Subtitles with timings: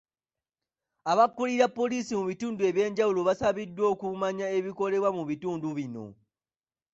[1.11, 6.05] Abakulira poliisi mu bitundu ebyenjawulo basabiddwa okumanya ebikolebwa mu bitundu bino.